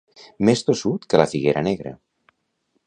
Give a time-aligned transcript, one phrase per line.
[0.49, 1.95] Més tossut que la figuera negra.